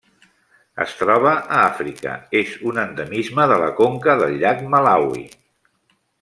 [0.85, 5.25] Es troba a Àfrica: és un endemisme de la conca del llac Malawi.